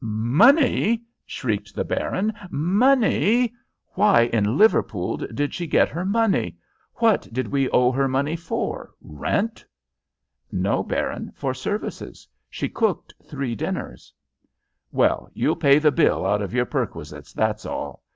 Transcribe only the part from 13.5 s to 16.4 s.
dinners." "Well, you'll pay the bill